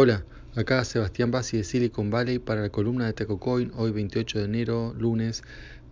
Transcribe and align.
Hola, 0.00 0.24
acá 0.54 0.84
Sebastián 0.84 1.32
Bassi 1.32 1.56
de 1.56 1.64
Silicon 1.64 2.08
Valley 2.08 2.38
para 2.38 2.60
la 2.60 2.70
columna 2.70 3.06
de 3.06 3.14
TecoCoin, 3.14 3.72
hoy 3.74 3.90
28 3.90 4.38
de 4.38 4.44
enero, 4.44 4.94
lunes 4.96 5.42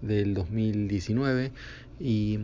del 0.00 0.32
2019. 0.32 1.50
Y 1.98 2.38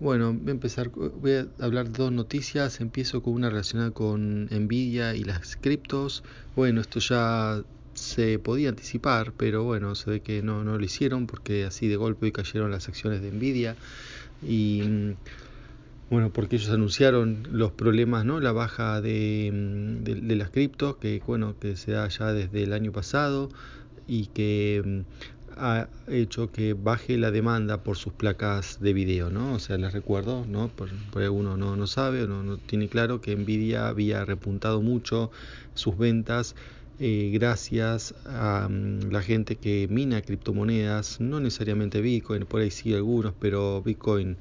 bueno, 0.00 0.32
voy 0.32 0.48
a 0.48 0.50
empezar, 0.50 0.90
voy 0.90 1.34
a 1.34 1.46
hablar 1.60 1.88
de 1.90 1.98
dos 1.98 2.10
noticias. 2.10 2.80
Empiezo 2.80 3.22
con 3.22 3.34
una 3.34 3.48
relacionada 3.48 3.92
con 3.92 4.46
Nvidia 4.46 5.14
y 5.14 5.22
las 5.22 5.54
criptos. 5.54 6.24
Bueno, 6.56 6.80
esto 6.80 6.98
ya 6.98 7.62
se 7.92 8.40
podía 8.40 8.70
anticipar, 8.70 9.34
pero 9.36 9.62
bueno, 9.62 9.94
se 9.94 10.10
ve 10.10 10.20
que 10.20 10.42
no, 10.42 10.64
no 10.64 10.78
lo 10.78 10.84
hicieron 10.84 11.28
porque 11.28 11.64
así 11.64 11.86
de 11.86 11.94
golpe 11.94 12.32
cayeron 12.32 12.72
las 12.72 12.88
acciones 12.88 13.22
de 13.22 13.30
Nvidia. 13.30 13.76
Y 14.42 15.14
bueno, 16.14 16.32
porque 16.32 16.54
ellos 16.54 16.70
anunciaron 16.70 17.48
los 17.50 17.72
problemas, 17.72 18.24
¿no? 18.24 18.38
La 18.38 18.52
baja 18.52 19.00
de, 19.00 19.50
mm, 19.52 20.04
de, 20.04 20.36
las 20.36 20.50
criptos, 20.50 20.96
que 20.98 21.20
bueno, 21.26 21.56
que 21.58 21.76
se 21.76 21.90
da 21.90 22.06
ya 22.06 22.32
desde 22.32 22.62
el 22.62 22.72
año 22.72 22.92
pasado 22.92 23.48
y 24.06 24.26
que 24.26 24.80
mm, 24.84 25.00
ha 25.56 25.88
hecho 26.06 26.52
que 26.52 26.74
baje 26.74 27.18
la 27.18 27.32
demanda 27.32 27.82
por 27.82 27.96
sus 27.96 28.12
placas 28.12 28.78
de 28.80 28.92
video, 28.92 29.28
¿no? 29.30 29.54
O 29.54 29.58
sea, 29.58 29.76
les 29.76 29.92
recuerdo, 29.92 30.46
¿no? 30.46 30.68
Por, 30.68 30.90
uno 31.30 31.56
no, 31.56 31.74
no 31.74 31.86
sabe 31.88 32.22
o 32.22 32.28
no, 32.28 32.44
no, 32.44 32.58
tiene 32.58 32.88
claro 32.88 33.20
que 33.20 33.34
Nvidia 33.34 33.88
había 33.88 34.24
repuntado 34.24 34.82
mucho 34.82 35.32
sus 35.74 35.98
ventas 35.98 36.54
eh, 37.00 37.30
gracias 37.34 38.14
a 38.24 38.68
mm, 38.70 39.10
la 39.10 39.20
gente 39.20 39.56
que 39.56 39.88
mina 39.90 40.22
criptomonedas, 40.22 41.20
no 41.20 41.40
necesariamente 41.40 42.00
Bitcoin, 42.00 42.46
por 42.46 42.60
ahí 42.60 42.70
sí 42.70 42.94
algunos, 42.94 43.34
pero 43.40 43.82
Bitcoin 43.82 44.36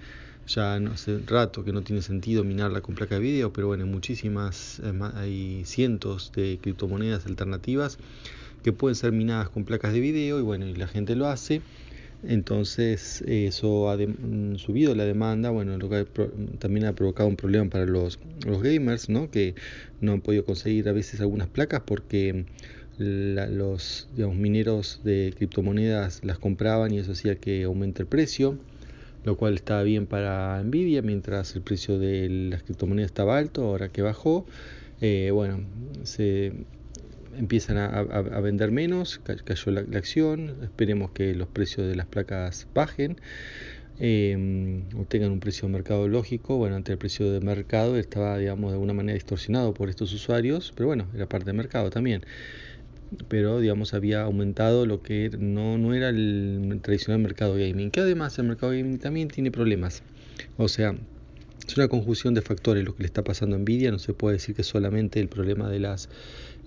ya 0.47 0.75
hace 0.75 1.19
rato 1.25 1.63
que 1.63 1.71
no 1.71 1.81
tiene 1.81 2.01
sentido 2.01 2.43
minarla 2.43 2.81
con 2.81 2.95
placa 2.95 3.15
de 3.15 3.21
video, 3.21 3.53
pero 3.53 3.67
bueno, 3.67 3.85
muchísimas, 3.85 4.81
hay 5.15 5.63
cientos 5.65 6.31
de 6.35 6.59
criptomonedas 6.61 7.25
alternativas 7.25 7.97
que 8.63 8.73
pueden 8.73 8.95
ser 8.95 9.11
minadas 9.11 9.49
con 9.49 9.65
placas 9.65 9.93
de 9.93 9.99
video 9.99 10.39
y 10.39 10.41
bueno, 10.41 10.65
y 10.65 10.75
la 10.75 10.87
gente 10.87 11.15
lo 11.15 11.27
hace. 11.27 11.61
Entonces 12.25 13.21
eso 13.27 13.89
ha 13.89 13.97
mm, 13.97 14.55
subido 14.55 14.95
la 14.95 15.03
demanda, 15.03 15.49
bueno, 15.49 15.77
lo 15.77 15.89
que 15.89 16.07
también 16.59 16.85
ha 16.85 16.93
provocado 16.93 17.27
un 17.27 17.35
problema 17.35 17.69
para 17.69 17.85
los, 17.85 18.17
los 18.45 18.63
gamers, 18.63 19.09
¿no? 19.09 19.29
que 19.29 19.55
no 19.99 20.13
han 20.13 20.21
podido 20.21 20.45
conseguir 20.45 20.87
a 20.87 20.93
veces 20.93 21.19
algunas 21.19 21.49
placas 21.49 21.81
porque 21.85 22.45
los 22.97 24.07
digamos, 24.15 24.37
mineros 24.37 25.01
de 25.03 25.33
criptomonedas 25.35 26.23
las 26.23 26.37
compraban 26.39 26.93
y 26.93 26.99
eso 26.99 27.11
hacía 27.11 27.35
que 27.35 27.63
aumente 27.63 28.03
el 28.03 28.07
precio 28.07 28.57
lo 29.23 29.37
cual 29.37 29.55
estaba 29.55 29.83
bien 29.83 30.05
para 30.05 30.61
Nvidia 30.63 31.01
mientras 31.01 31.55
el 31.55 31.61
precio 31.61 31.99
de 31.99 32.29
las 32.29 32.63
criptomonedas 32.63 33.11
estaba 33.11 33.37
alto, 33.37 33.63
ahora 33.63 33.89
que 33.89 34.01
bajó, 34.01 34.45
eh, 35.01 35.31
bueno, 35.31 35.61
se 36.03 36.53
empiezan 37.37 37.77
a, 37.77 38.03
vender 38.41 38.71
menos, 38.71 39.19
cayó 39.45 39.71
la, 39.71 39.81
acción, 39.97 40.55
esperemos 40.63 41.11
que 41.11 41.33
los 41.33 41.47
precios 41.47 41.87
de 41.87 41.95
las 41.95 42.05
placas 42.05 42.67
bajen. 42.73 43.17
Eh, 43.99 44.81
o 44.97 45.05
tengan 45.05 45.31
un 45.31 45.39
precio 45.39 45.67
de 45.67 45.71
mercado 45.71 46.07
lógico, 46.07 46.57
bueno, 46.57 46.75
ante 46.75 46.91
el 46.91 46.97
precio 46.97 47.31
de 47.31 47.39
mercado 47.41 47.95
estaba, 47.95 48.39
digamos, 48.39 48.71
de 48.71 48.73
alguna 48.73 48.93
manera 48.93 49.13
distorsionado 49.13 49.75
por 49.75 49.87
estos 49.87 50.11
usuarios, 50.13 50.73
pero 50.75 50.87
bueno, 50.87 51.07
era 51.13 51.29
parte 51.29 51.45
del 51.45 51.57
mercado 51.57 51.91
también 51.91 52.23
pero 53.27 53.59
digamos 53.59 53.93
había 53.93 54.21
aumentado 54.21 54.85
lo 54.85 55.01
que 55.01 55.29
no, 55.37 55.77
no 55.77 55.93
era 55.93 56.09
el 56.09 56.79
tradicional 56.81 57.21
mercado 57.21 57.53
gaming, 57.55 57.91
que 57.91 58.01
además 58.01 58.37
el 58.39 58.45
mercado 58.45 58.71
gaming 58.71 58.99
también 58.99 59.27
tiene 59.27 59.51
problemas. 59.51 60.03
O 60.57 60.67
sea, 60.67 60.95
es 61.67 61.77
una 61.77 61.87
conjunción 61.87 62.33
de 62.33 62.41
factores 62.41 62.83
lo 62.83 62.95
que 62.95 63.03
le 63.03 63.07
está 63.07 63.23
pasando 63.23 63.55
a 63.55 63.59
Nvidia, 63.59 63.91
no 63.91 63.99
se 63.99 64.13
puede 64.13 64.35
decir 64.35 64.55
que 64.55 64.63
solamente 64.63 65.19
el 65.19 65.29
problema 65.29 65.69
de 65.69 65.79
las 65.79 66.09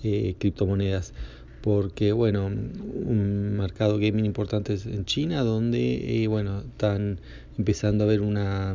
eh, 0.03 0.35
criptomonedas, 0.39 1.13
porque 1.61 2.13
bueno, 2.13 2.47
un 2.47 3.57
mercado 3.57 3.99
gaming 3.99 4.25
importante 4.25 4.75
es 4.75 4.87
en 4.87 5.05
China, 5.05 5.43
donde 5.43 6.23
eh, 6.23 6.27
bueno, 6.29 6.61
están 6.61 7.21
empezando 7.59 8.05
a 8.05 8.07
haber 8.07 8.21
una 8.21 8.75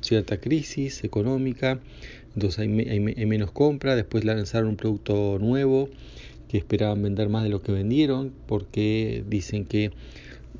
cierta 0.00 0.40
crisis 0.40 1.04
económica, 1.04 1.80
entonces 2.34 2.60
hay 2.60 2.68
menos 3.26 3.50
compra, 3.50 3.96
después 3.96 4.24
lanzaron 4.24 4.68
un 4.68 4.76
producto 4.76 5.38
nuevo 5.40 5.88
que 6.48 6.58
esperaban 6.58 7.02
vender 7.02 7.28
más 7.28 7.44
de 7.44 7.50
lo 7.50 7.62
que 7.62 7.72
vendieron 7.72 8.32
porque 8.46 9.24
dicen 9.28 9.64
que 9.64 9.92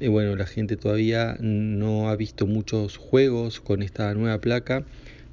eh, 0.00 0.08
bueno 0.08 0.36
la 0.36 0.46
gente 0.46 0.76
todavía 0.76 1.36
no 1.40 2.08
ha 2.08 2.16
visto 2.16 2.46
muchos 2.46 2.96
juegos 2.96 3.60
con 3.60 3.82
esta 3.82 4.12
nueva 4.14 4.38
placa 4.38 4.84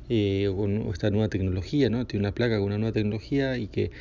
eh, 0.10 0.52
con 0.56 0.90
esta 0.94 1.10
nueva 1.10 1.30
tecnología, 1.30 1.90
¿no? 1.90 2.06
Tiene 2.06 2.26
una 2.26 2.34
placa 2.34 2.58
con 2.58 2.68
una 2.68 2.78
nueva 2.78 2.94
tecnología 2.94 3.58
y 3.58 3.68
que 3.68 3.92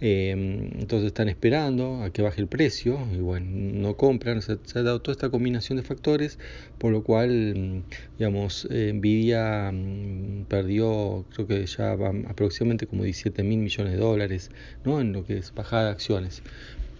eh, 0.00 0.30
entonces 0.30 1.06
están 1.06 1.28
esperando 1.28 2.02
a 2.02 2.10
que 2.10 2.22
baje 2.22 2.40
el 2.40 2.48
precio 2.48 2.98
y 3.12 3.18
bueno, 3.18 3.46
no 3.50 3.96
compran, 3.96 4.42
se, 4.42 4.52
ha 4.52 4.82
dado 4.82 5.00
toda 5.00 5.12
esta 5.12 5.30
combinación 5.30 5.76
de 5.78 5.82
factores, 5.82 6.38
por 6.78 6.92
lo 6.92 7.02
cual, 7.02 7.84
digamos, 8.18 8.68
Nvidia 8.70 9.70
mm, 9.72 10.44
perdió, 10.48 11.24
creo 11.34 11.46
que 11.46 11.66
ya 11.66 11.94
va 11.94 12.12
aproximadamente 12.28 12.86
como 12.86 13.04
17 13.04 13.42
mil 13.42 13.60
millones 13.60 13.92
de 13.94 13.98
dólares, 13.98 14.50
¿no? 14.84 15.00
En 15.00 15.12
lo 15.12 15.24
que 15.24 15.38
es 15.38 15.54
bajada 15.54 15.86
de 15.86 15.90
acciones. 15.92 16.42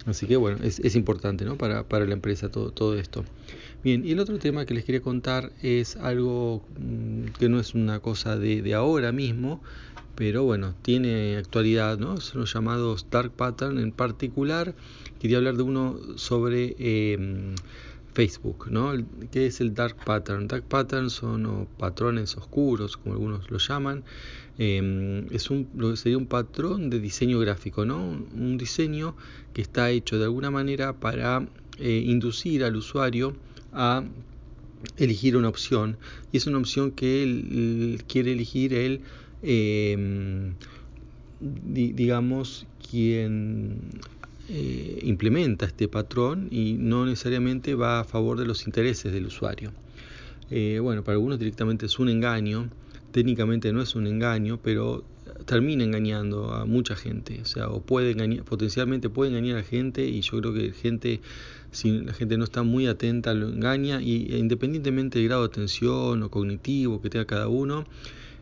Así 0.05 0.27
que 0.27 0.35
bueno, 0.35 0.59
es, 0.63 0.79
es 0.79 0.95
importante 0.95 1.45
¿no? 1.45 1.57
para, 1.57 1.83
para, 1.83 2.05
la 2.05 2.13
empresa 2.13 2.49
todo, 2.49 2.71
todo 2.71 2.97
esto. 2.97 3.25
Bien, 3.83 4.05
y 4.05 4.11
el 4.11 4.19
otro 4.19 4.37
tema 4.37 4.65
que 4.65 4.73
les 4.73 4.85
quería 4.85 5.01
contar 5.01 5.51
es 5.61 5.95
algo 5.97 6.63
mm, 6.79 7.25
que 7.39 7.49
no 7.49 7.59
es 7.59 7.73
una 7.73 7.99
cosa 7.99 8.37
de, 8.37 8.61
de 8.61 8.73
ahora 8.75 9.11
mismo, 9.11 9.61
pero 10.15 10.43
bueno, 10.43 10.75
tiene 10.81 11.37
actualidad, 11.37 11.97
¿no? 11.97 12.17
Son 12.21 12.41
los 12.41 12.53
llamados 12.53 13.07
dark 13.11 13.31
pattern 13.31 13.79
en 13.79 13.91
particular. 13.91 14.75
Quería 15.19 15.37
hablar 15.37 15.57
de 15.57 15.63
uno 15.63 15.99
sobre 16.15 16.75
eh, 16.79 17.53
Facebook, 18.15 18.67
¿no? 18.71 18.93
¿Qué 19.31 19.45
es 19.47 19.59
el 19.59 19.73
dark 19.75 19.97
pattern? 20.05 20.47
Dark 20.47 20.63
pattern 20.63 21.09
son 21.09 21.67
patrones 21.77 22.37
oscuros, 22.37 22.95
como 22.95 23.13
algunos 23.13 23.51
lo 23.51 23.57
llaman. 23.57 24.03
Em, 24.57 25.27
es 25.31 25.49
un, 25.49 25.67
lo 25.75 25.91
que 25.91 25.97
sería 25.97 26.17
un 26.17 26.25
patrón 26.25 26.89
de 26.89 26.99
diseño 27.01 27.39
gráfico, 27.39 27.85
¿no? 27.85 27.97
Un 28.01 28.57
diseño 28.57 29.15
que 29.53 29.61
está 29.61 29.91
hecho 29.91 30.17
de 30.17 30.23
alguna 30.23 30.49
manera 30.49 30.93
para 30.93 31.45
eh, 31.77 32.03
inducir 32.05 32.63
al 32.63 32.77
usuario 32.77 33.35
a 33.73 34.05
elegir 34.97 35.35
una 35.35 35.49
opción 35.49 35.97
y 36.31 36.37
es 36.37 36.47
una 36.47 36.59
opción 36.59 36.91
que 36.91 37.23
él, 37.23 38.03
quiere 38.07 38.33
elegir 38.33 38.73
él 38.73 39.01
em, 39.41 40.53
digamos 41.41 42.67
quien 42.89 43.79
eh, 44.49 44.99
implementa 45.03 45.65
este 45.65 45.87
patrón 45.87 46.47
y 46.51 46.73
no 46.73 47.05
necesariamente 47.05 47.75
va 47.75 48.01
a 48.01 48.03
favor 48.03 48.39
de 48.39 48.45
los 48.45 48.67
intereses 48.67 49.11
del 49.11 49.25
usuario. 49.25 49.71
Eh, 50.51 50.79
bueno, 50.79 51.03
para 51.03 51.15
algunos 51.15 51.39
directamente 51.39 51.87
es 51.87 51.97
un 51.97 52.09
engaño, 52.09 52.69
técnicamente 53.11 53.73
no 53.73 53.81
es 53.81 53.95
un 53.95 54.07
engaño, 54.07 54.59
pero 54.61 55.03
termina 55.45 55.83
engañando 55.83 56.53
a 56.53 56.65
mucha 56.65 56.95
gente, 56.95 57.39
o 57.41 57.45
sea, 57.45 57.69
o 57.69 57.81
puede 57.81 58.11
engañar, 58.11 58.43
potencialmente 58.43 59.09
puede 59.09 59.31
engañar 59.31 59.57
a 59.57 59.63
gente 59.63 60.05
y 60.05 60.21
yo 60.21 60.39
creo 60.39 60.53
que 60.53 60.71
gente, 60.71 61.21
si 61.71 61.99
la 62.01 62.13
gente 62.13 62.37
no 62.37 62.43
está 62.43 62.63
muy 62.63 62.87
atenta, 62.87 63.33
lo 63.33 63.49
engaña 63.49 64.01
y 64.01 64.33
e 64.33 64.37
independientemente 64.37 65.19
del 65.19 65.27
grado 65.27 65.41
de 65.41 65.47
atención 65.47 66.23
o 66.23 66.29
cognitivo 66.29 67.01
que 67.01 67.09
tenga 67.09 67.25
cada 67.25 67.47
uno, 67.47 67.85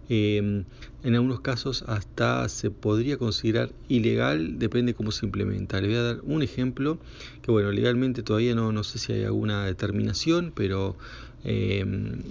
Em, 0.10 0.66
en 1.04 1.16
algunos 1.16 1.40
casos 1.42 1.84
hasta 1.88 2.48
se 2.50 2.72
podría 2.72 3.18
considerar 3.18 3.72
ilegal, 3.88 4.60
depende 4.60 4.94
cómo 4.94 5.12
se 5.12 5.26
implementa. 5.26 5.80
Le 5.82 5.88
voy 5.88 5.98
a 5.98 6.04
dar 6.04 6.22
un 6.24 6.42
ejemplo 6.42 7.00
que 7.42 7.52
bueno, 7.52 7.72
legalmente 7.72 8.24
todavía 8.24 8.56
no, 8.56 8.72
no 8.72 8.84
sé 8.84 9.00
si 9.00 9.14
hay 9.14 9.24
alguna 9.24 9.66
determinación, 9.66 10.52
pero 10.56 10.98
em, 11.44 12.22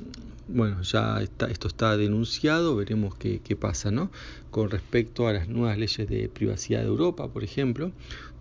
bueno, 0.48 0.82
ya 0.82 1.22
está, 1.22 1.46
esto 1.46 1.68
está 1.68 1.96
denunciado, 1.96 2.76
veremos 2.76 3.14
qué, 3.14 3.40
qué 3.42 3.56
pasa, 3.56 3.90
¿no? 3.90 4.10
Con 4.50 4.70
respecto 4.70 5.28
a 5.28 5.32
las 5.32 5.48
nuevas 5.48 5.78
leyes 5.78 6.08
de 6.08 6.28
privacidad 6.28 6.80
de 6.80 6.88
Europa, 6.88 7.28
por 7.28 7.42
ejemplo, 7.42 7.92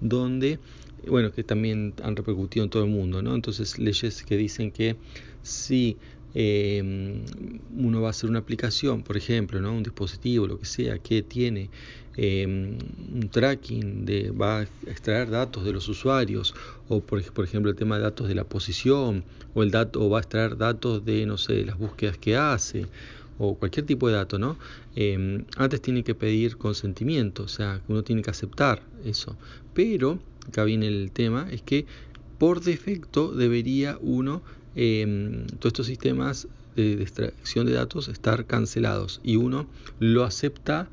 donde 0.01 0.59
bueno, 1.07 1.31
que 1.31 1.43
también 1.43 1.93
han 2.03 2.15
repercutido 2.15 2.63
en 2.63 2.69
todo 2.69 2.83
el 2.83 2.89
mundo, 2.89 3.21
¿no? 3.21 3.33
Entonces, 3.33 3.79
leyes 3.79 4.23
que 4.23 4.37
dicen 4.37 4.71
que 4.71 4.97
si 5.41 5.97
eh, 6.33 7.23
uno 7.75 8.01
va 8.01 8.07
a 8.07 8.11
hacer 8.11 8.29
una 8.29 8.39
aplicación, 8.39 9.03
por 9.03 9.17
ejemplo, 9.17 9.59
¿no? 9.59 9.73
un 9.73 9.83
dispositivo, 9.83 10.47
lo 10.47 10.59
que 10.59 10.65
sea, 10.65 10.97
que 10.99 11.21
tiene 11.23 11.69
eh, 12.17 12.45
un 12.45 13.29
tracking, 13.29 14.05
de, 14.05 14.31
va 14.31 14.59
a 14.59 14.61
extraer 14.87 15.29
datos 15.29 15.63
de 15.63 15.73
los 15.73 15.87
usuarios, 15.87 16.53
o 16.87 17.01
por, 17.01 17.23
por, 17.31 17.45
ejemplo 17.45 17.71
el 17.71 17.77
tema 17.77 17.97
de 17.97 18.03
datos 18.03 18.27
de 18.27 18.35
la 18.35 18.43
posición, 18.43 19.23
o, 19.53 19.63
el 19.63 19.71
dato, 19.71 20.05
o 20.05 20.09
va 20.09 20.19
a 20.19 20.21
extraer 20.21 20.57
datos 20.57 21.03
de, 21.05 21.25
no 21.25 21.37
sé, 21.37 21.65
las 21.65 21.77
búsquedas 21.77 22.17
que 22.17 22.35
hace, 22.35 22.87
o 23.37 23.55
cualquier 23.55 23.85
tipo 23.85 24.07
de 24.07 24.13
dato, 24.15 24.37
¿no? 24.37 24.57
Eh, 24.95 25.43
antes 25.57 25.81
tiene 25.81 26.03
que 26.03 26.13
pedir 26.15 26.57
consentimiento, 26.57 27.43
o 27.43 27.47
sea, 27.47 27.81
uno 27.87 28.03
tiene 28.03 28.21
que 28.21 28.29
aceptar 28.29 28.83
eso. 29.03 29.35
Pero, 29.73 30.19
acá 30.47 30.63
viene 30.63 30.87
el 30.87 31.11
tema, 31.11 31.47
es 31.49 31.61
que 31.61 31.85
por 32.37 32.61
defecto 32.61 33.33
debería 33.33 33.97
uno 34.01 34.41
eh, 34.75 35.45
todos 35.59 35.71
estos 35.71 35.85
sistemas 35.87 36.47
de, 36.75 37.01
extracción 37.01 37.65
de 37.65 37.73
datos 37.73 38.07
estar 38.07 38.45
cancelados 38.45 39.19
y 39.23 39.35
uno 39.35 39.67
lo 39.99 40.23
acepta 40.23 40.87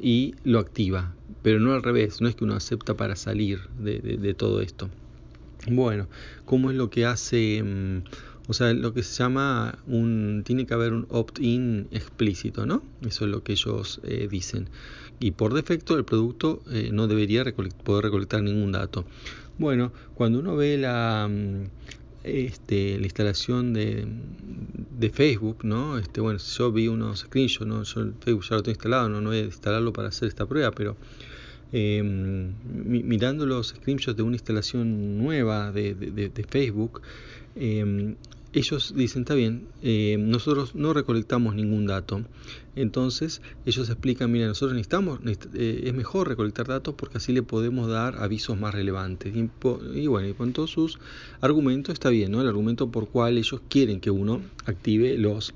y 0.00 0.34
lo 0.44 0.58
activa. 0.58 1.14
pero 1.42 1.60
no 1.60 1.72
al 1.72 1.82
revés, 1.82 2.20
no 2.20 2.28
es 2.28 2.34
que 2.34 2.44
uno 2.44 2.54
acepta 2.54 2.94
para 2.94 3.16
salir 3.16 3.60
de, 3.78 4.34
todo 4.34 4.60
esto. 4.60 4.88
Bueno, 5.70 6.08
¿cómo 6.44 6.70
es 6.70 6.76
lo 6.76 6.88
que 6.88 7.04
hace? 7.04 7.62
Mm, 7.62 8.02
o 8.48 8.54
sea, 8.54 8.72
lo 8.72 8.94
que 8.94 9.02
se 9.02 9.22
llama 9.22 9.78
un. 9.86 10.42
Tiene 10.44 10.64
que 10.66 10.72
haber 10.72 10.94
un 10.94 11.06
opt-in 11.10 11.88
explícito, 11.90 12.64
¿no? 12.64 12.82
Eso 13.02 13.26
es 13.26 13.30
lo 13.30 13.42
que 13.42 13.52
ellos 13.52 14.00
eh, 14.04 14.26
dicen. 14.30 14.70
Y 15.20 15.32
por 15.32 15.52
defecto, 15.52 15.98
el 15.98 16.04
producto 16.04 16.62
eh, 16.70 16.90
no 16.92 17.08
debería 17.08 17.44
poder 17.84 18.04
recolectar 18.04 18.42
ningún 18.42 18.72
dato. 18.72 19.04
Bueno, 19.58 19.92
cuando 20.14 20.38
uno 20.38 20.56
ve 20.56 20.78
la. 20.78 21.28
Este, 22.24 22.98
la 22.98 23.04
instalación 23.04 23.72
de, 23.72 24.06
de, 24.98 25.10
Facebook, 25.10 25.64
¿no? 25.64 25.98
Este, 25.98 26.20
bueno, 26.20 26.38
yo 26.38 26.72
vi 26.72 26.88
unos 26.88 27.20
screenshots, 27.20 27.66
¿no? 27.66 27.84
Yo 27.84 28.12
Facebook 28.20 28.44
ya 28.44 28.56
lo 28.56 28.62
tengo 28.62 28.74
instalado, 28.74 29.08
no, 29.08 29.20
no 29.20 29.30
voy 29.30 29.38
a 29.38 29.44
instalarlo 29.44 29.92
para 29.92 30.08
hacer 30.08 30.28
esta 30.28 30.44
prueba, 30.44 30.72
pero 30.72 30.96
eh, 31.72 32.02
mirando 32.02 33.46
los 33.46 33.68
screenshots 33.68 34.16
de 34.16 34.22
una 34.24 34.36
instalación 34.36 35.18
nueva 35.18 35.70
de, 35.70 35.94
de, 35.94 36.28
de 36.28 36.44
Facebook, 36.44 37.02
eh, 37.54 38.14
ellos 38.52 38.94
dicen, 38.96 39.22
está 39.22 39.34
bien, 39.34 39.68
eh, 39.82 40.16
nosotros 40.18 40.74
no 40.74 40.94
recolectamos 40.94 41.54
ningún 41.54 41.86
dato. 41.86 42.22
Entonces 42.76 43.42
ellos 43.66 43.90
explican, 43.90 44.32
mira, 44.32 44.46
nosotros 44.46 44.72
necesitamos, 44.72 45.20
eh, 45.54 45.82
es 45.84 45.94
mejor 45.94 46.28
recolectar 46.28 46.66
datos 46.66 46.94
porque 46.96 47.18
así 47.18 47.32
le 47.32 47.42
podemos 47.42 47.88
dar 47.88 48.22
avisos 48.22 48.58
más 48.58 48.74
relevantes. 48.74 49.34
Y, 49.36 50.06
bueno, 50.06 50.28
y 50.28 50.32
con 50.32 50.52
todos 50.52 50.70
sus 50.70 50.98
argumentos 51.40 51.92
está 51.92 52.08
bien, 52.08 52.32
¿no? 52.32 52.40
El 52.40 52.48
argumento 52.48 52.90
por 52.90 53.08
cual 53.08 53.36
ellos 53.36 53.60
quieren 53.68 54.00
que 54.00 54.10
uno 54.10 54.40
active 54.64 55.18
los, 55.18 55.52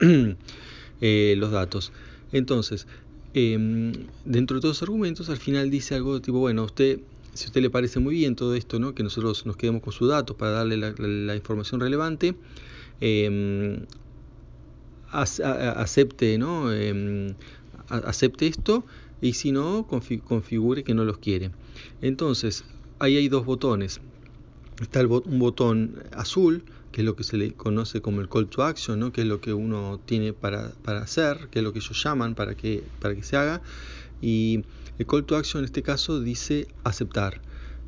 eh, 1.01 1.35
los 1.39 1.51
datos. 1.51 1.93
Entonces, 2.33 2.87
em, 3.35 3.93
dentro 4.25 4.57
de 4.57 4.61
todos 4.61 4.77
los 4.77 4.83
argumentos, 4.83 5.31
al 5.31 5.39
final 5.39 5.71
dice 5.71 5.95
algo 5.95 6.21
tipo, 6.21 6.41
bueno, 6.41 6.65
usted 6.65 7.01
si 7.35 7.45
a 7.45 7.47
usted 7.47 7.63
le 7.63 7.71
parece 7.71 7.99
muy 7.99 8.15
bien 8.17 8.37
todo 8.37 8.55
esto, 8.55 8.79
¿no? 8.79 8.95
que 8.95 9.03
nosotros 9.03 9.47
nos 9.47 9.57
quedemos 9.57 9.81
con 9.81 9.95
sus 9.95 10.11
datos 10.11 10.37
para 10.37 10.51
darle 10.51 10.77
la 10.77 11.35
información 11.35 11.81
relevante, 11.81 12.35
Em, 13.05 13.85
acepte, 15.11 16.39
¿no? 16.39 16.73
Em, 16.73 17.35
acepte 17.89 18.47
esto 18.47 18.85
y 19.21 19.33
si 19.33 19.51
no, 19.51 19.89
configure 19.89 20.85
que 20.85 20.95
no 20.95 21.05
los 21.05 21.19
quiere. 21.19 21.51
Entonces, 22.01 22.65
ahí 23.01 23.17
hay 23.17 23.29
dos 23.29 23.45
botones. 23.45 24.01
Está 24.81 25.01
el 25.01 25.07
un 25.09 25.39
botón 25.41 26.05
azul, 26.13 26.63
que 26.93 27.01
es 27.01 27.05
lo 27.05 27.17
que 27.17 27.25
se 27.25 27.37
le 27.37 27.55
conoce 27.55 28.01
como 28.01 28.21
el 28.21 28.29
call 28.29 28.47
to 28.47 28.63
action, 28.63 29.01
¿no? 29.01 29.11
que 29.11 29.23
es 29.23 29.27
lo 29.27 29.41
que 29.41 29.53
uno 29.53 29.99
tiene 30.05 30.33
para, 30.33 30.71
para 30.85 31.03
hacer, 31.03 31.49
que 31.51 31.59
es 31.59 31.65
lo 31.65 31.73
que 31.73 31.81
ellos 31.81 32.01
llaman 32.05 32.37
para 32.37 32.55
que, 32.55 32.85
para 33.01 33.17
que 33.17 33.25
se 33.25 33.37
haga. 33.37 33.63
Y 34.21 34.65
el 34.99 35.07
call 35.07 35.25
to 35.25 35.37
action 35.37 35.63
en 35.63 35.65
este 35.65 35.83
caso 35.83 36.21
dice 36.21 36.69
aceptar 36.85 37.41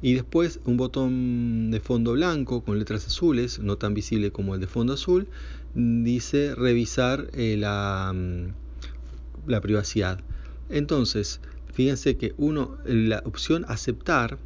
y 0.03 0.15
después 0.15 0.61
un 0.65 0.77
botón 0.77 1.71
de 1.71 1.81
fondo 1.81 2.13
blanco 2.13 2.63
con 2.63 2.79
letras 2.79 3.07
azules, 3.07 3.59
no 3.59 3.77
tan 3.77 3.95
visible 3.95 4.31
como 4.31 4.55
el 4.55 4.61
de 4.61 4.67
fondo 4.67 4.95
azul, 4.95 5.29
dice 5.75 6.55
revisar 6.55 7.31
eh, 7.33 7.57
la, 7.59 8.13
mm, 8.15 9.51
la 9.51 9.61
privacidad. 9.61 10.21
Entonces, 10.69 11.41
fíjense 11.73 12.17
que 12.17 12.35
uno, 12.37 12.77
la 12.85 13.23
opción 13.25 13.65
aceptar, 13.69 14.39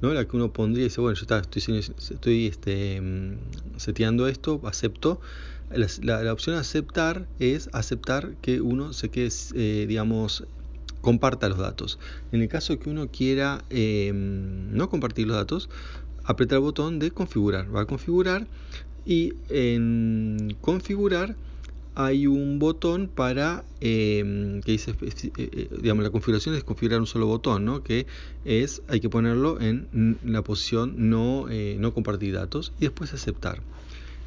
¿no? 0.00 0.12
la 0.12 0.26
que 0.26 0.36
uno 0.36 0.52
pondría 0.52 0.84
y 0.84 0.88
dice, 0.88 1.00
bueno, 1.00 1.16
yo 1.16 1.22
está, 1.22 1.38
estoy, 1.38 1.78
estoy 1.78 2.46
este, 2.46 3.00
mm, 3.00 3.36
seteando 3.76 4.28
esto, 4.28 4.60
acepto. 4.64 5.20
La, 5.70 6.22
la, 6.22 6.32
opción 6.32 6.56
aceptar 6.56 7.26
es 7.40 7.68
aceptar 7.72 8.36
que 8.40 8.60
uno 8.60 8.92
se 8.92 9.08
quede, 9.08 9.30
eh, 9.54 9.86
digamos, 9.88 10.44
comparta 11.06 11.48
los 11.48 11.58
datos. 11.58 12.00
En 12.32 12.42
el 12.42 12.48
caso 12.48 12.80
que 12.80 12.90
uno 12.90 13.12
quiera 13.12 13.64
em, 13.70 14.72
no 14.72 14.90
compartir 14.90 15.28
los 15.28 15.36
datos, 15.36 15.70
aprieta 16.24 16.56
el 16.56 16.62
botón 16.62 16.98
de 16.98 17.12
configurar. 17.12 17.72
Va 17.72 17.82
a 17.82 17.86
configurar 17.86 18.48
y 19.04 19.34
en 19.48 20.56
configurar 20.60 21.36
hay 21.94 22.26
un 22.26 22.58
botón 22.58 23.06
para 23.06 23.64
em, 23.80 24.60
que 24.62 24.72
dice 24.72 24.96
eh, 25.00 25.32
eh, 25.38 25.68
digamos 25.80 26.02
la 26.02 26.10
configuración 26.10 26.56
es 26.56 26.64
configurar 26.64 26.98
un 26.98 27.06
solo 27.06 27.26
botón 27.26 27.64
¿no? 27.64 27.84
que 27.84 28.06
es 28.44 28.82
hay 28.88 28.98
que 28.98 29.08
ponerlo 29.08 29.60
en 29.60 30.18
la 30.24 30.42
posición 30.42 31.08
no, 31.08 31.46
eh, 31.48 31.76
no 31.78 31.94
compartir 31.94 32.34
datos 32.34 32.72
y 32.78 32.82
después 32.82 33.14
aceptar 33.14 33.62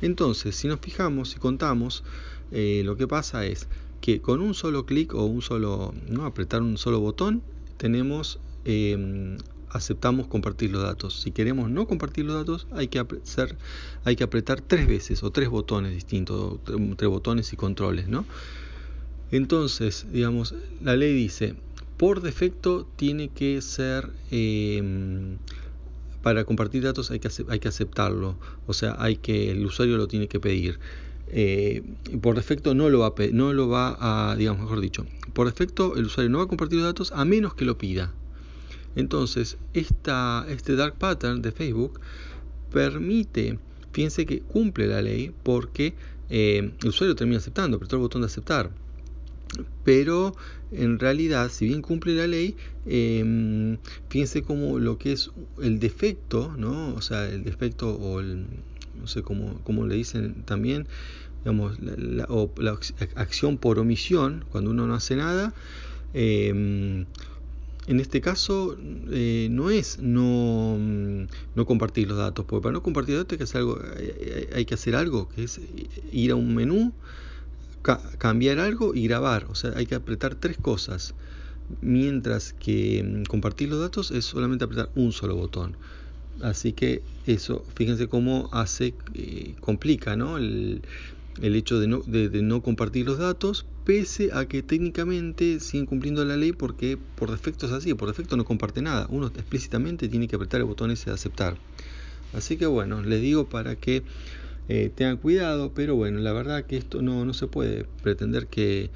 entonces 0.02 0.56
si 0.56 0.68
nos 0.68 0.80
fijamos 0.80 1.36
y 1.36 1.40
contamos 1.40 2.04
lo 2.52 2.96
que 2.98 3.06
pasa 3.06 3.46
es 3.46 3.68
que 4.02 4.22
con 4.22 4.42
un 4.42 4.54
solo 4.54 4.86
clic 4.86 5.14
o 5.14 5.26
un 5.26 5.42
solo, 5.42 5.94
¿no? 6.08 6.26
apretar 6.26 6.62
un 6.62 6.78
solo 6.78 7.00
botón, 7.00 7.42
tenemos, 7.78 8.40
em, 8.66 9.38
aceptamos 9.70 10.28
compartir 10.28 10.72
los 10.72 10.84
datos. 10.84 11.22
Si 11.22 11.32
queremos 11.32 11.70
no 11.70 11.88
compartir 11.88 12.26
los 12.26 12.36
datos, 12.36 12.68
hay 12.72 12.88
que, 12.88 13.00
hacer, 13.00 13.58
hay 14.04 14.16
que 14.16 14.24
apretar 14.24 14.62
tres 14.62 14.88
veces 14.88 15.24
o 15.24 15.32
tres 15.32 15.50
botones 15.50 15.94
distintos, 15.94 16.60
tres 16.98 17.10
botones 17.10 17.54
y 17.54 17.56
controles, 17.56 18.08
¿no? 18.08 18.26
Entonces, 19.32 20.08
digamos, 20.12 20.56
la 20.82 20.96
ley 20.96 21.14
dice, 21.14 21.56
por 21.98 22.22
defecto 22.22 22.88
tiene 22.96 23.30
que 23.30 23.62
ser, 23.62 24.10
em, 24.32 25.38
para 26.24 26.46
compartir 26.46 26.84
datos 26.84 27.12
hay 27.12 27.20
que, 27.20 27.30
hay 27.48 27.60
que 27.60 27.68
aceptarlo, 27.68 28.38
o 28.68 28.74
sea, 28.74 28.96
hay 29.00 29.18
que, 29.18 29.52
el 29.52 29.66
usuario 29.66 29.98
lo 29.98 30.08
tiene 30.08 30.28
que 30.28 30.40
pedir. 30.40 30.80
Eh, 31.32 31.84
por 32.22 32.36
defecto 32.36 32.74
no 32.74 32.90
lo, 32.90 33.00
va 33.00 33.08
a, 33.08 33.14
no 33.32 33.54
lo 33.54 33.70
va 33.70 34.32
a, 34.32 34.36
digamos, 34.36 34.64
mejor 34.64 34.82
dicho, 34.82 35.06
por 35.34 35.46
defecto 35.48 35.96
el 35.96 36.06
usuario 36.06 36.30
no 36.30 36.40
va 36.40 36.46
a 36.46 36.48
compartir 36.48 36.82
datos 36.82 37.12
a 37.12 37.24
menos 37.26 37.54
que 37.54 37.66
lo 37.66 37.78
pida. 37.78 38.12
Entonces, 38.96 39.58
esta, 39.74 40.46
este 40.50 40.76
dark 40.76 40.96
pattern 40.96 41.42
de 41.42 41.52
Facebook 41.52 42.00
permite, 42.72 43.60
fíjense 43.92 44.26
que 44.26 44.42
cumple 44.42 44.88
la 44.88 45.02
ley 45.02 45.32
porque 45.44 45.94
eh, 46.30 46.72
el 46.82 46.88
usuario 46.88 47.16
termina 47.16 47.38
aceptando, 47.38 47.78
apretó 47.78 47.96
el 47.96 48.02
botón 48.02 48.22
de 48.22 48.28
aceptar. 48.28 48.72
Pero 49.84 50.36
en 50.72 51.00
realidad, 51.00 51.50
si 51.52 51.68
bien 51.68 51.82
cumple 51.82 52.16
la 52.16 52.28
ley, 52.28 52.56
eh, 52.86 53.78
fíjense 54.10 54.42
como 54.42 54.80
lo 54.80 54.98
que 54.98 55.12
es 55.14 55.32
el 55.62 55.80
defecto, 55.80 56.54
¿no? 56.58 56.94
O 56.96 57.02
sea, 57.02 57.28
el 57.28 57.44
defecto 57.44 57.96
o 57.96 58.20
el, 58.20 58.46
no 59.00 59.08
sé 59.08 59.22
cómo, 59.22 59.60
cómo 59.64 59.86
le 59.86 59.96
dicen 59.96 60.44
también, 60.46 60.88
digamos, 61.44 61.78
la, 61.80 62.28
acción 63.16 63.58
por 63.58 63.80
omisión, 63.80 64.46
cuando 64.52 64.72
uno 64.72 64.88
no 64.88 64.96
hace 64.96 65.16
nada, 65.16 65.54
em, 66.14 67.06
en 67.88 68.00
este 68.00 68.22
caso 68.22 68.78
eh, 69.12 69.48
no 69.50 69.70
es 69.70 70.00
no, 70.00 70.78
no, 71.56 71.66
compartir 71.66 72.08
los 72.08 72.18
datos, 72.18 72.46
porque 72.46 72.64
para 72.64 72.74
no 72.74 72.84
compartir 72.84 73.16
datos 73.16 73.34
hay 73.34 73.38
que 73.38 73.44
hacer 73.44 73.58
algo, 73.62 73.82
hay, 74.54 74.66
que 74.66 74.74
hacer 74.74 74.96
algo, 74.96 75.30
que 75.30 75.44
es 75.44 75.60
ir 76.12 76.32
a 76.32 76.36
un 76.36 76.54
menú, 76.54 76.94
cambiar 78.18 78.60
algo 78.60 78.94
y 78.94 79.08
grabar, 79.08 79.48
o 79.50 79.56
sea, 79.56 79.72
hay 79.76 79.86
que 79.86 79.96
apretar 79.96 80.36
tres 80.36 80.58
cosas, 80.58 81.16
mientras 81.82 82.54
que 82.54 83.00
em, 83.00 83.24
compartir 83.26 83.70
los 83.70 83.80
datos 83.80 84.12
es 84.12 84.26
solamente 84.26 84.66
apretar 84.66 84.90
un 84.96 85.12
solo 85.12 85.36
botón. 85.36 85.76
Así 86.42 86.74
que 86.74 87.02
eso, 87.26 87.66
fíjense 87.76 88.08
cómo 88.08 88.50
hace, 88.52 88.94
eh, 89.14 89.56
complica 89.60 90.16
¿no? 90.16 90.38
el, 90.38 90.82
hecho 91.42 91.80
de 91.80 91.88
no, 91.88 92.02
de, 92.06 92.30
no, 92.42 92.62
compartir 92.62 93.06
los 93.06 93.18
datos, 93.18 93.66
pese 93.84 94.30
a 94.34 94.46
que 94.46 94.64
técnicamente 94.64 95.60
siguen 95.60 95.86
cumpliendo 95.86 96.24
la 96.26 96.38
ley 96.38 96.54
porque 96.54 96.98
por 97.16 97.32
defecto 97.32 97.66
es 97.66 97.72
así, 97.72 97.94
por 97.94 98.08
defecto 98.08 98.38
no 98.38 98.46
comparte 98.46 98.82
nada. 98.82 99.08
Uno 99.10 99.28
explícitamente 99.28 100.08
tiene 100.08 100.28
que 100.28 100.36
apretar 100.36 100.62
el 100.62 100.66
botón 100.66 100.92
ese 100.92 101.10
de 101.10 101.16
aceptar. 101.16 101.58
Así 102.34 102.58
que 102.58 102.66
bueno, 102.66 103.02
les 103.02 103.22
digo 103.22 103.50
para 103.50 103.76
que 103.76 104.04
eh, 104.68 104.92
tengan 104.94 105.18
cuidado, 105.18 105.74
pero 105.74 105.96
bueno, 105.96 106.20
la 106.20 106.32
verdad 106.32 106.66
que 106.66 106.78
esto 106.78 107.02
no, 107.02 107.26
no 107.26 107.34
se 107.34 107.48
puede 107.48 107.86
pretender 108.04 108.48
que, 108.48 108.92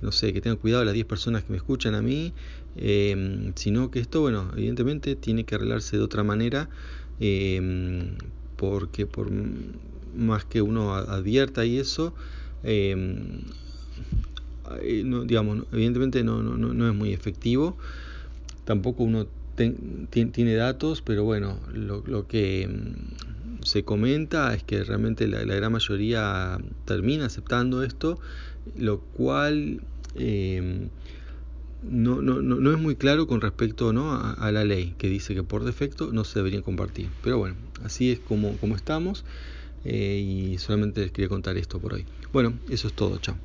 no 0.00 0.10
sé, 0.10 0.32
que 0.32 0.40
tengan 0.40 0.56
cuidado 0.56 0.84
las 0.84 0.94
10 0.94 1.06
personas 1.06 1.44
que 1.44 1.52
me 1.52 1.58
escuchan 1.58 1.94
a 1.94 2.02
mí 2.02 2.32
Em, 2.80 3.52
sino 3.56 3.90
que 3.90 3.98
esto, 3.98 4.20
bueno, 4.20 4.50
evidentemente 4.56 5.16
tiene 5.16 5.44
que 5.44 5.56
arreglarse 5.56 5.96
de 5.96 6.02
otra 6.02 6.22
manera, 6.22 6.68
em, 7.18 8.16
porque 8.56 9.06
por 9.06 9.30
más 10.16 10.44
que 10.44 10.62
uno 10.62 10.94
advierta 10.94 11.64
y 11.64 11.78
eso, 11.78 12.14
em, 12.62 13.40
eh, 14.82 15.02
no, 15.04 15.24
digamos, 15.24 15.66
evidentemente 15.72 16.22
no, 16.22 16.42
no, 16.42 16.56
no, 16.56 16.88
es 16.88 16.94
muy 16.94 17.12
efectivo, 17.12 17.76
tampoco 18.64 19.02
uno 19.02 19.26
tiene 20.10 20.54
datos, 20.54 21.02
pero 21.02 21.24
bueno, 21.24 21.58
lo, 21.74 22.04
lo 22.06 22.28
que 22.28 22.68
se 23.64 23.82
comenta 23.82 24.54
es 24.54 24.62
que 24.62 24.84
realmente 24.84 25.26
la, 25.26 25.44
la, 25.44 25.56
gran 25.56 25.72
mayoría 25.72 26.58
termina 26.84 27.26
aceptando 27.26 27.82
esto, 27.82 28.20
lo 28.76 29.00
cual 29.00 29.80
no, 31.82 32.22
no, 32.22 32.40
no, 32.40 32.72
es 32.72 32.78
muy 32.78 32.96
claro 32.96 33.26
con 33.26 33.40
respecto 33.40 33.92
¿no? 33.92 34.12
a, 34.12 34.50
la 34.52 34.64
ley 34.64 34.94
que 34.98 35.08
dice 35.08 35.34
que 35.34 35.42
por 35.42 35.64
defecto 35.64 36.12
no 36.12 36.24
se 36.24 36.38
deberían 36.38 36.62
compartir. 36.62 37.08
Pero 37.22 37.38
bueno, 37.38 37.56
así 37.84 38.10
es 38.10 38.20
como, 38.20 38.56
como 38.58 38.76
estamos 38.76 39.24
eh, 39.84 40.22
y 40.24 40.58
solamente 40.58 41.02
les 41.02 41.12
quería 41.12 41.28
contar 41.28 41.56
esto 41.56 41.78
por 41.78 41.94
hoy. 41.94 42.06
Bueno, 42.32 42.58
eso 42.68 42.88
es 42.88 42.94
todo, 42.94 43.18
chao. 43.18 43.38